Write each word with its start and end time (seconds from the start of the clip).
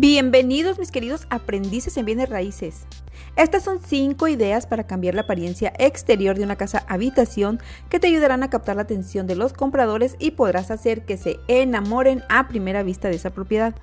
Bienvenidos 0.00 0.78
mis 0.78 0.92
queridos 0.92 1.26
aprendices 1.28 1.96
en 1.96 2.06
bienes 2.06 2.28
raíces. 2.28 2.86
Estas 3.34 3.64
son 3.64 3.80
5 3.80 4.28
ideas 4.28 4.64
para 4.64 4.86
cambiar 4.86 5.16
la 5.16 5.22
apariencia 5.22 5.72
exterior 5.76 6.38
de 6.38 6.44
una 6.44 6.54
casa 6.54 6.84
habitación 6.86 7.58
que 7.88 7.98
te 7.98 8.06
ayudarán 8.06 8.44
a 8.44 8.48
captar 8.48 8.76
la 8.76 8.82
atención 8.82 9.26
de 9.26 9.34
los 9.34 9.52
compradores 9.52 10.14
y 10.20 10.30
podrás 10.30 10.70
hacer 10.70 11.04
que 11.04 11.16
se 11.16 11.40
enamoren 11.48 12.22
a 12.28 12.46
primera 12.46 12.84
vista 12.84 13.08
de 13.08 13.16
esa 13.16 13.30
propiedad. 13.30 13.74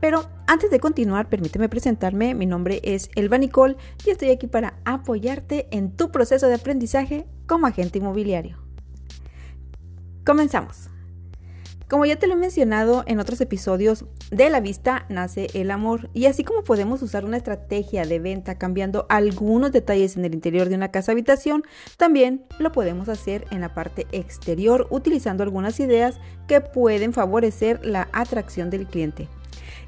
Pero 0.00 0.30
antes 0.46 0.70
de 0.70 0.78
continuar, 0.78 1.28
permíteme 1.28 1.68
presentarme. 1.68 2.36
Mi 2.36 2.46
nombre 2.46 2.80
es 2.84 3.10
Elba 3.16 3.38
Nicole 3.38 3.76
y 4.06 4.10
estoy 4.10 4.30
aquí 4.30 4.46
para 4.46 4.74
apoyarte 4.84 5.66
en 5.72 5.90
tu 5.90 6.12
proceso 6.12 6.46
de 6.46 6.54
aprendizaje 6.54 7.26
como 7.48 7.66
agente 7.66 7.98
inmobiliario. 7.98 8.58
Comenzamos. 10.24 10.93
Como 11.88 12.06
ya 12.06 12.16
te 12.16 12.26
lo 12.26 12.32
he 12.32 12.36
mencionado 12.36 13.04
en 13.06 13.20
otros 13.20 13.42
episodios, 13.42 14.06
de 14.30 14.48
la 14.48 14.60
vista 14.60 15.04
nace 15.10 15.48
el 15.52 15.70
amor 15.70 16.08
y 16.14 16.24
así 16.26 16.42
como 16.42 16.64
podemos 16.64 17.02
usar 17.02 17.26
una 17.26 17.36
estrategia 17.36 18.06
de 18.06 18.18
venta 18.18 18.56
cambiando 18.56 19.04
algunos 19.10 19.70
detalles 19.70 20.16
en 20.16 20.24
el 20.24 20.32
interior 20.32 20.70
de 20.70 20.76
una 20.76 20.90
casa 20.90 21.12
habitación, 21.12 21.62
también 21.98 22.46
lo 22.58 22.72
podemos 22.72 23.10
hacer 23.10 23.44
en 23.50 23.60
la 23.60 23.74
parte 23.74 24.06
exterior 24.12 24.86
utilizando 24.88 25.42
algunas 25.42 25.78
ideas 25.78 26.18
que 26.48 26.62
pueden 26.62 27.12
favorecer 27.12 27.84
la 27.84 28.08
atracción 28.12 28.70
del 28.70 28.86
cliente. 28.86 29.28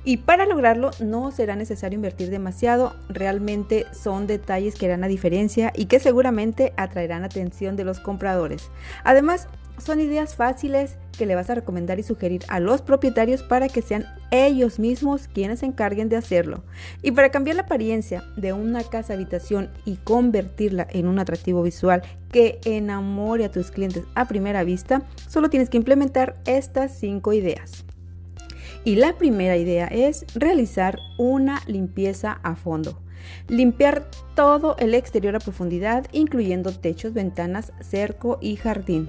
Y 0.05 0.19
para 0.19 0.47
lograrlo 0.47 0.91
no 1.01 1.33
será 1.33 1.57
necesario 1.57 1.97
invertir 1.97 2.31
demasiado, 2.31 2.95
realmente 3.09 3.87
son 3.93 4.27
detalles 4.27 4.75
que 4.75 4.87
harán 4.87 5.01
la 5.01 5.09
diferencia 5.09 5.73
y 5.75 5.87
que 5.87 5.99
seguramente 5.99 6.75
atraerán 6.77 7.25
atención 7.25 7.75
de 7.75 7.85
los 7.85 7.99
compradores. 8.01 8.71
Además, 9.03 9.49
son 9.79 10.01
ideas 10.01 10.35
fáciles 10.35 10.97
que 11.17 11.27
le 11.27 11.35
vas 11.35 11.51
a 11.51 11.55
recomendar 11.55 11.99
y 11.99 12.03
sugerir 12.03 12.43
a 12.49 12.61
los 12.61 12.83
propietarios 12.83 13.43
para 13.43 13.69
que 13.69 13.83
sean 13.83 14.07
ellos 14.31 14.79
mismos 14.79 15.29
quienes 15.29 15.61
se 15.61 15.67
encarguen 15.67 16.09
de 16.09 16.17
hacerlo. 16.17 16.63
Y 17.03 17.13
para 17.13 17.31
cambiar 17.31 17.57
la 17.57 17.63
apariencia 17.63 18.25
de 18.37 18.53
una 18.53 18.85
casa 18.85 19.15
habitación 19.15 19.71
y 19.85 19.97
convertirla 19.97 20.87
en 20.91 21.07
un 21.07 21.19
atractivo 21.19 21.63
visual 21.63 22.03
que 22.31 22.61
enamore 22.65 23.45
a 23.45 23.51
tus 23.51 23.71
clientes 23.71 24.05
a 24.15 24.29
primera 24.29 24.65
vista, 24.65 25.03
solo 25.29 25.51
tienes 25.51 25.71
que 25.71 25.79
implementar 25.79 26.37
estas 26.45 26.99
cinco 26.99 27.33
ideas. 27.33 27.85
Y 28.85 28.97
la 28.97 29.19
primera 29.19 29.57
idea 29.57 29.87
es 29.87 30.25
realizar 30.35 30.99
una 31.19 31.61
limpieza 31.67 32.39
a 32.43 32.55
fondo. 32.55 33.01
Limpiar 33.49 34.09
todo 34.37 34.77
el 34.79 34.95
exterior 34.95 35.35
a 35.35 35.41
profundidad, 35.41 36.07
incluyendo 36.13 36.73
techos, 36.73 37.13
ventanas, 37.13 37.73
cerco 37.81 38.39
y 38.41 38.55
jardín. 38.55 39.09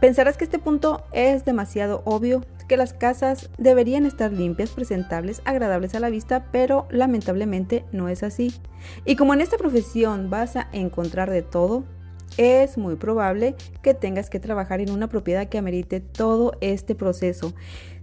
Pensarás 0.00 0.36
que 0.36 0.44
este 0.44 0.58
punto 0.58 1.04
es 1.12 1.44
demasiado 1.44 2.02
obvio, 2.04 2.44
que 2.68 2.76
las 2.76 2.92
casas 2.92 3.50
deberían 3.58 4.06
estar 4.06 4.32
limpias, 4.32 4.70
presentables, 4.70 5.40
agradables 5.44 5.94
a 5.94 6.00
la 6.00 6.10
vista, 6.10 6.46
pero 6.52 6.86
lamentablemente 6.90 7.84
no 7.92 8.08
es 8.08 8.22
así. 8.22 8.52
Y 9.04 9.16
como 9.16 9.34
en 9.34 9.40
esta 9.40 9.56
profesión 9.56 10.30
vas 10.30 10.56
a 10.56 10.68
encontrar 10.72 11.30
de 11.30 11.42
todo, 11.42 11.84
es 12.36 12.78
muy 12.78 12.96
probable 12.96 13.56
que 13.82 13.94
tengas 13.94 14.30
que 14.30 14.38
trabajar 14.38 14.80
en 14.80 14.90
una 14.90 15.08
propiedad 15.08 15.48
que 15.48 15.58
amerite 15.58 16.00
todo 16.00 16.52
este 16.60 16.94
proceso. 16.94 17.54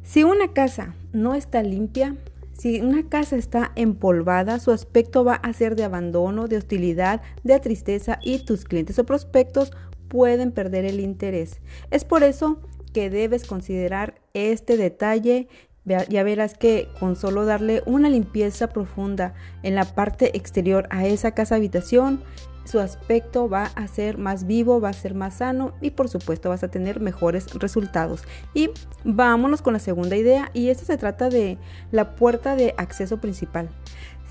Si 0.03 0.23
una 0.23 0.51
casa 0.53 0.95
no 1.13 1.35
está 1.35 1.61
limpia, 1.61 2.15
si 2.57 2.79
una 2.79 3.07
casa 3.07 3.35
está 3.35 3.71
empolvada, 3.75 4.59
su 4.59 4.71
aspecto 4.71 5.23
va 5.23 5.35
a 5.35 5.53
ser 5.53 5.75
de 5.75 5.83
abandono, 5.83 6.47
de 6.47 6.57
hostilidad, 6.57 7.21
de 7.43 7.59
tristeza 7.59 8.19
y 8.21 8.39
tus 8.39 8.63
clientes 8.63 8.97
o 8.97 9.05
prospectos 9.05 9.71
pueden 10.07 10.51
perder 10.51 10.85
el 10.85 10.99
interés. 10.99 11.61
Es 11.91 12.05
por 12.05 12.23
eso 12.23 12.59
que 12.93 13.09
debes 13.09 13.45
considerar 13.45 14.15
este 14.33 14.77
detalle. 14.77 15.47
Ya 15.85 16.23
verás 16.23 16.55
que 16.55 16.87
con 16.99 17.15
solo 17.15 17.45
darle 17.45 17.83
una 17.85 18.09
limpieza 18.09 18.69
profunda 18.69 19.35
en 19.61 19.75
la 19.75 19.85
parte 19.85 20.35
exterior 20.35 20.87
a 20.89 21.05
esa 21.05 21.31
casa 21.31 21.55
habitación, 21.55 22.23
su 22.63 22.79
aspecto 22.79 23.47
va 23.47 23.65
a 23.75 23.87
ser 23.87 24.17
más 24.17 24.47
vivo, 24.47 24.81
va 24.81 24.89
a 24.89 24.93
ser 24.93 25.13
más 25.13 25.35
sano 25.35 25.73
y 25.81 25.91
por 25.91 26.09
supuesto 26.09 26.49
vas 26.49 26.63
a 26.63 26.69
tener 26.69 26.99
mejores 26.99 27.53
resultados. 27.53 28.23
Y 28.53 28.71
vámonos 29.03 29.61
con 29.61 29.73
la 29.73 29.79
segunda 29.79 30.15
idea 30.15 30.49
y 30.53 30.69
esta 30.69 30.85
se 30.85 30.97
trata 30.97 31.29
de 31.29 31.59
la 31.91 32.15
puerta 32.15 32.55
de 32.55 32.73
acceso 32.77 33.21
principal. 33.21 33.69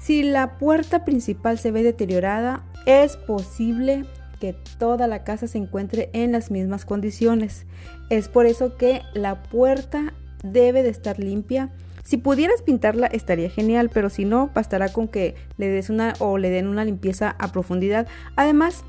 Si 0.01 0.23
la 0.23 0.59
puerta 0.59 1.05
principal 1.05 1.59
se 1.59 1.71
ve 1.71 1.83
deteriorada, 1.83 2.65
es 2.85 3.17
posible 3.17 4.05
que 4.39 4.55
toda 4.78 5.06
la 5.06 5.25
casa 5.25 5.47
se 5.47 5.59
encuentre 5.59 6.11
en 6.12 6.33
las 6.33 6.50
mismas 6.50 6.84
condiciones. 6.84 7.67
Es 8.11 8.28
por 8.28 8.47
eso 8.47 8.77
que 8.77 9.03
la 9.15 9.43
puerta 9.43 10.15
debe 10.43 10.83
de 10.83 10.91
estar 10.91 11.19
limpia. 11.19 11.71
Si 12.05 12.19
pudieras 12.19 12.61
pintarla 12.61 13.06
estaría 13.06 13.49
genial, 13.49 13.91
pero 13.93 14.11
si 14.11 14.27
no, 14.27 14.50
bastará 14.55 14.91
con 14.91 15.09
que 15.09 15.34
le 15.56 15.69
des 15.69 15.89
una 15.89 16.12
o 16.19 16.37
le 16.37 16.50
den 16.50 16.67
una 16.67 16.84
limpieza 16.84 17.34
a 17.39 17.50
profundidad. 17.50 18.06
Además, 18.37 18.84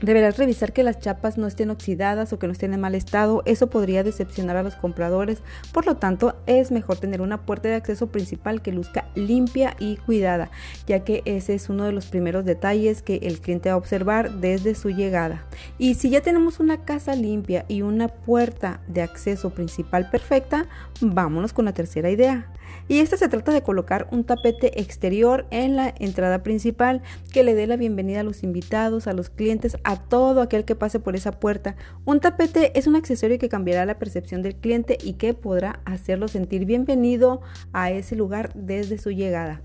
Deberás 0.00 0.38
revisar 0.38 0.72
que 0.72 0.84
las 0.84 1.00
chapas 1.00 1.38
no 1.38 1.48
estén 1.48 1.70
oxidadas 1.70 2.32
o 2.32 2.38
que 2.38 2.46
no 2.46 2.52
estén 2.52 2.72
en 2.72 2.80
mal 2.80 2.94
estado, 2.94 3.42
eso 3.46 3.68
podría 3.68 4.04
decepcionar 4.04 4.56
a 4.56 4.62
los 4.62 4.76
compradores, 4.76 5.42
por 5.72 5.86
lo 5.86 5.96
tanto 5.96 6.36
es 6.46 6.70
mejor 6.70 6.98
tener 6.98 7.20
una 7.20 7.38
puerta 7.38 7.68
de 7.68 7.74
acceso 7.74 8.06
principal 8.06 8.62
que 8.62 8.70
luzca 8.70 9.08
limpia 9.16 9.74
y 9.80 9.96
cuidada, 9.96 10.52
ya 10.86 11.00
que 11.00 11.22
ese 11.24 11.54
es 11.54 11.68
uno 11.68 11.82
de 11.82 11.90
los 11.90 12.06
primeros 12.06 12.44
detalles 12.44 13.02
que 13.02 13.16
el 13.16 13.40
cliente 13.40 13.70
va 13.70 13.74
a 13.74 13.78
observar 13.78 14.34
desde 14.34 14.76
su 14.76 14.90
llegada. 14.90 15.44
Y 15.78 15.94
si 15.94 16.10
ya 16.10 16.20
tenemos 16.20 16.60
una 16.60 16.84
casa 16.84 17.16
limpia 17.16 17.64
y 17.66 17.82
una 17.82 18.06
puerta 18.06 18.80
de 18.86 19.02
acceso 19.02 19.50
principal 19.50 20.10
perfecta, 20.10 20.66
vámonos 21.00 21.52
con 21.52 21.64
la 21.64 21.74
tercera 21.74 22.08
idea. 22.08 22.46
Y 22.88 23.00
esta 23.00 23.16
se 23.16 23.28
trata 23.28 23.52
de 23.52 23.62
colocar 23.62 24.08
un 24.10 24.24
tapete 24.24 24.80
exterior 24.80 25.46
en 25.50 25.76
la 25.76 25.94
entrada 25.98 26.42
principal 26.42 27.02
que 27.32 27.44
le 27.44 27.54
dé 27.54 27.66
la 27.66 27.76
bienvenida 27.76 28.20
a 28.20 28.24
los 28.24 28.42
invitados, 28.42 29.06
a 29.06 29.12
los 29.12 29.28
clientes, 29.30 29.76
a 29.84 29.96
todo 29.96 30.40
aquel 30.40 30.64
que 30.64 30.74
pase 30.74 31.00
por 31.00 31.14
esa 31.14 31.32
puerta. 31.32 31.76
Un 32.04 32.20
tapete 32.20 32.78
es 32.78 32.86
un 32.86 32.96
accesorio 32.96 33.38
que 33.38 33.48
cambiará 33.48 33.84
la 33.84 33.98
percepción 33.98 34.42
del 34.42 34.56
cliente 34.56 34.96
y 35.02 35.14
que 35.14 35.34
podrá 35.34 35.80
hacerlo 35.84 36.28
sentir 36.28 36.64
bienvenido 36.64 37.42
a 37.72 37.90
ese 37.90 38.16
lugar 38.16 38.52
desde 38.54 38.98
su 38.98 39.10
llegada. 39.10 39.60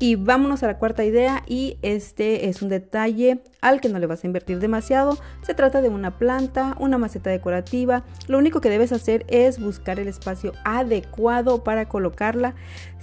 Y 0.00 0.14
vámonos 0.14 0.62
a 0.62 0.68
la 0.68 0.78
cuarta 0.78 1.04
idea 1.04 1.42
y 1.46 1.76
este 1.82 2.48
es 2.48 2.62
un 2.62 2.68
detalle 2.68 3.42
al 3.60 3.80
que 3.80 3.88
no 3.88 3.98
le 3.98 4.06
vas 4.06 4.22
a 4.22 4.26
invertir 4.28 4.60
demasiado. 4.60 5.18
Se 5.42 5.54
trata 5.54 5.82
de 5.82 5.88
una 5.88 6.18
planta, 6.18 6.76
una 6.78 6.98
maceta 6.98 7.30
decorativa. 7.30 8.04
Lo 8.28 8.38
único 8.38 8.60
que 8.60 8.70
debes 8.70 8.92
hacer 8.92 9.24
es 9.28 9.58
buscar 9.58 9.98
el 9.98 10.06
espacio 10.06 10.52
adecuado 10.64 11.64
para 11.64 11.88
colocarla. 11.88 12.54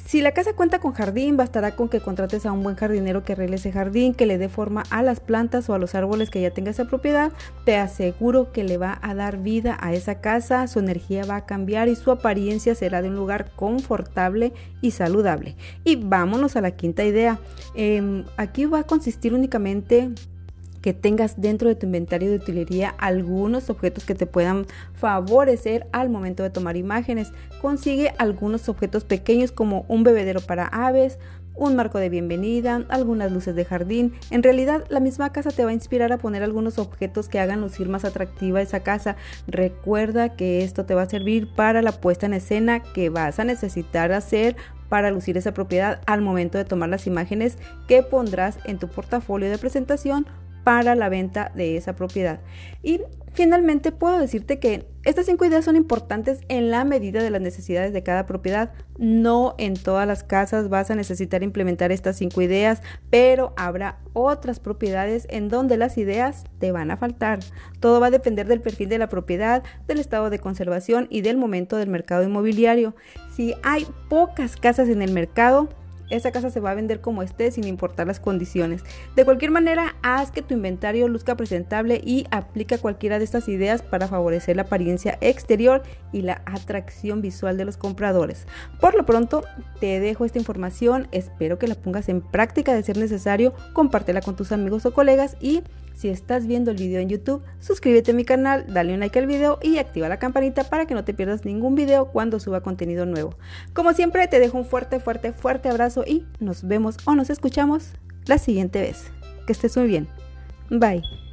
Si 0.05 0.21
la 0.21 0.33
casa 0.33 0.53
cuenta 0.53 0.77
con 0.77 0.93
jardín, 0.93 1.35
bastará 1.35 1.75
con 1.75 1.89
que 1.89 1.99
contrates 1.99 2.45
a 2.45 2.51
un 2.51 2.61
buen 2.61 2.75
jardinero 2.75 3.23
que 3.23 3.33
arregle 3.33 3.55
ese 3.55 3.71
jardín, 3.71 4.13
que 4.13 4.27
le 4.27 4.37
dé 4.37 4.49
forma 4.49 4.83
a 4.91 5.01
las 5.01 5.19
plantas 5.19 5.67
o 5.67 5.73
a 5.73 5.79
los 5.79 5.95
árboles 5.95 6.29
que 6.29 6.41
ya 6.41 6.51
tenga 6.51 6.69
esa 6.69 6.85
propiedad. 6.85 7.31
Te 7.65 7.77
aseguro 7.77 8.51
que 8.51 8.63
le 8.63 8.77
va 8.77 8.99
a 9.01 9.15
dar 9.15 9.39
vida 9.39 9.77
a 9.81 9.93
esa 9.93 10.21
casa, 10.21 10.67
su 10.67 10.77
energía 10.77 11.25
va 11.25 11.37
a 11.37 11.45
cambiar 11.47 11.87
y 11.87 11.95
su 11.95 12.11
apariencia 12.11 12.75
será 12.75 13.01
de 13.01 13.09
un 13.09 13.15
lugar 13.15 13.49
confortable 13.55 14.53
y 14.79 14.91
saludable. 14.91 15.55
Y 15.83 15.95
vámonos 15.95 16.55
a 16.55 16.61
la 16.61 16.69
quinta 16.69 16.84
idea. 16.85 17.39
Em, 17.73 18.25
aquí 18.37 18.65
va 18.65 18.79
a 18.79 18.83
consistir 18.83 19.33
únicamente 19.33 20.11
que 20.85 20.93
tengas 20.93 21.41
dentro 21.41 21.67
de 21.67 21.73
tu 21.73 21.87
inventario 21.87 22.29
de 22.29 22.37
utilería 22.37 22.89
algunos 22.99 23.71
objetos 23.71 24.05
que 24.05 24.13
te 24.13 24.27
puedan 24.27 24.67
favorecer 24.93 25.87
al 25.91 26.11
momento 26.11 26.43
de 26.43 26.51
tomar 26.51 26.77
imágenes. 26.77 27.31
Consigue 27.59 28.13
algunos 28.19 28.69
objetos 28.69 29.03
pequeños 29.03 29.51
como 29.51 29.85
un 29.87 30.03
bebedero 30.03 30.41
para 30.41 30.67
aves, 30.67 31.17
un 31.55 31.75
marco 31.75 31.99
de 31.99 32.09
bienvenida, 32.09 32.85
algunas 32.89 33.31
luces 33.31 33.55
de 33.55 33.65
jardín. 33.65 34.13
En 34.29 34.43
realidad, 34.43 34.85
la 34.89 34.99
misma 34.99 35.31
casa 35.31 35.51
te 35.51 35.63
va 35.63 35.71
a 35.71 35.73
inspirar 35.73 36.11
a 36.11 36.17
poner 36.17 36.43
algunos 36.43 36.77
objetos 36.77 37.29
que 37.29 37.39
hagan 37.39 37.61
lucir 37.61 37.89
más 37.89 38.05
atractiva 38.05 38.61
esa 38.61 38.81
casa. 38.81 39.15
Recuerda 39.47 40.35
que 40.35 40.63
esto 40.63 40.85
te 40.85 40.93
va 40.93 41.03
a 41.03 41.09
servir 41.09 41.47
para 41.55 41.81
la 41.81 41.93
puesta 41.93 42.25
en 42.25 42.33
escena 42.33 42.81
que 42.81 43.09
vas 43.09 43.39
a 43.39 43.43
necesitar 43.43 44.11
hacer 44.11 44.55
para 44.89 45.11
lucir 45.11 45.37
esa 45.37 45.53
propiedad 45.53 46.01
al 46.05 46.21
momento 46.21 46.57
de 46.57 46.65
tomar 46.65 46.89
las 46.89 47.07
imágenes 47.07 47.57
que 47.87 48.03
pondrás 48.03 48.59
en 48.65 48.79
tu 48.79 48.87
portafolio 48.87 49.49
de 49.49 49.57
presentación 49.57 50.25
para 50.65 50.95
la 50.95 51.09
venta 51.09 51.51
de 51.55 51.77
esa 51.77 51.95
propiedad. 51.95 52.41
Y 52.81 52.99
finalmente 53.33 53.91
puedo 53.91 54.17
decirte 54.17 54.57
que 54.57 54.87
estas 55.03 55.27
cinco 55.27 55.45
ideas 55.45 55.63
son 55.63 55.75
importantes 55.75 56.39
en 56.47 56.71
la 56.71 56.83
medida 56.85 57.21
de 57.21 57.29
las 57.29 57.39
necesidades 57.39 57.93
de 57.93 58.01
cada 58.01 58.25
propiedad. 58.25 58.73
No 58.97 59.53
en 59.59 59.75
todas 59.75 60.07
las 60.07 60.23
casas 60.23 60.67
vas 60.67 60.89
a 60.89 60.95
necesitar 60.95 61.43
implementar 61.43 61.91
estas 61.91 62.17
cinco 62.17 62.41
ideas, 62.41 62.81
pero 63.11 63.53
habrá 63.57 63.99
otras 64.13 64.59
propiedades 64.59 65.27
en 65.29 65.49
donde 65.49 65.77
las 65.77 65.99
ideas 65.99 66.45
te 66.57 66.71
van 66.71 66.89
a 66.89 66.97
faltar. 66.97 67.39
Todo 67.79 67.99
va 67.99 68.07
a 68.07 68.11
depender 68.11 68.47
del 68.47 68.61
perfil 68.61 68.89
de 68.89 68.97
la 68.97 69.07
propiedad, 69.07 69.61
del 69.87 69.99
estado 69.99 70.31
de 70.31 70.39
conservación 70.39 71.07
y 71.11 71.21
del 71.21 71.37
momento 71.37 71.77
del 71.77 71.89
mercado 71.89 72.23
inmobiliario. 72.23 72.95
Si 73.35 73.53
hay 73.61 73.85
pocas 74.09 74.57
casas 74.57 74.89
en 74.89 75.03
el 75.03 75.11
mercado, 75.11 75.69
esa 76.09 76.31
casa 76.31 76.49
se 76.49 76.59
va 76.59 76.71
a 76.71 76.75
vender 76.75 77.01
como 77.01 77.23
esté 77.23 77.51
sin 77.51 77.65
importar 77.65 78.07
las 78.07 78.19
condiciones. 78.19 78.83
De 79.15 79.25
cualquier 79.25 79.51
manera, 79.51 79.95
haz 80.01 80.31
que 80.31 80.41
tu 80.41 80.53
inventario 80.53 81.07
luzca 81.07 81.35
presentable 81.35 82.01
y 82.03 82.25
aplica 82.31 82.77
cualquiera 82.77 83.19
de 83.19 83.25
estas 83.25 83.47
ideas 83.47 83.81
para 83.81 84.07
favorecer 84.07 84.55
la 84.55 84.63
apariencia 84.63 85.17
exterior 85.21 85.83
y 86.11 86.21
la 86.21 86.41
atracción 86.45 87.21
visual 87.21 87.57
de 87.57 87.65
los 87.65 87.77
compradores. 87.77 88.45
Por 88.79 88.95
lo 88.95 89.05
pronto, 89.05 89.43
te 89.79 89.99
dejo 89.99 90.25
esta 90.25 90.39
información, 90.39 91.07
espero 91.11 91.59
que 91.59 91.67
la 91.67 91.75
pongas 91.75 92.09
en 92.09 92.21
práctica 92.21 92.73
de 92.73 92.83
ser 92.83 92.97
necesario, 92.97 93.53
compártela 93.73 94.21
con 94.21 94.35
tus 94.35 94.51
amigos 94.51 94.85
o 94.85 94.93
colegas 94.93 95.37
y 95.39 95.63
si 95.95 96.09
estás 96.09 96.45
viendo 96.45 96.71
el 96.71 96.77
video 96.77 96.99
en 96.99 97.09
YouTube, 97.09 97.43
suscríbete 97.59 98.11
a 98.11 98.13
mi 98.13 98.25
canal, 98.25 98.65
dale 98.67 98.93
un 98.93 98.99
like 98.99 99.17
al 99.17 99.27
video 99.27 99.59
y 99.61 99.77
activa 99.77 100.09
la 100.09 100.19
campanita 100.19 100.65
para 100.65 100.85
que 100.85 100.93
no 100.93 101.03
te 101.03 101.13
pierdas 101.13 101.45
ningún 101.45 101.75
video 101.75 102.11
cuando 102.11 102.39
suba 102.39 102.61
contenido 102.61 103.05
nuevo. 103.05 103.35
Como 103.73 103.93
siempre, 103.93 104.27
te 104.27 104.39
dejo 104.39 104.57
un 104.57 104.65
fuerte, 104.65 104.99
fuerte, 104.99 105.33
fuerte 105.33 105.69
abrazo 105.69 106.03
y 106.05 106.25
nos 106.39 106.67
vemos 106.67 106.97
o 107.05 107.15
nos 107.15 107.29
escuchamos 107.29 107.91
la 108.25 108.37
siguiente 108.37 108.81
vez. 108.81 109.05
Que 109.47 109.53
estés 109.53 109.77
muy 109.77 109.87
bien. 109.87 110.07
Bye. 110.69 111.24